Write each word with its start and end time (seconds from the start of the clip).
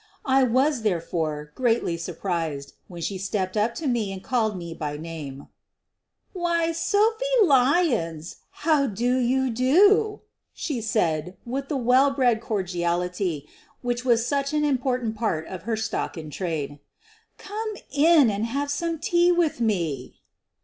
I 0.25 0.41
was, 0.41 0.81
therefore, 0.81 1.51
greatly 1.53 1.95
surprised 1.95 2.73
when 2.87 3.03
she 3.03 3.19
stepped 3.19 3.55
up 3.55 3.75
to 3.75 3.85
me 3.85 4.11
and 4.11 4.23
called 4.23 4.57
me 4.57 4.73
by 4.73 4.97
name: 4.97 5.47
90 6.33 6.33
SOPHIE 6.33 6.41
LYONS 6.41 6.41
"Why, 6.41 6.71
Sophie 6.71 7.45
Lyons, 7.47 8.35
how 8.49 8.87
do 8.87 9.17
you 9.19 9.51
do?" 9.51 10.21
she 10.55 10.81
said, 10.81 11.37
with 11.45 11.67
the 11.69 11.77
well 11.77 12.09
bred 12.09 12.41
cordiality 12.41 13.47
which 13.83 14.03
was 14.03 14.25
such 14.25 14.53
an 14.53 14.65
im 14.65 14.79
portant 14.79 15.15
part 15.17 15.45
of 15.45 15.63
her 15.69 15.77
stock 15.77 16.17
in 16.17 16.31
trade. 16.31 16.79
"Come 17.37 17.75
in 17.91 18.31
and 18.31 18.47
have 18.47 18.71
some 18.71 18.97
tea 18.97 19.31
with 19.31 19.61
me." 19.61 20.19